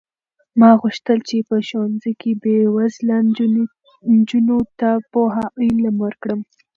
[0.59, 3.17] ما غوښتل چې په ښوونځي کې بې وزله
[4.15, 6.39] نجونو ته پوهه او علم ورکړم.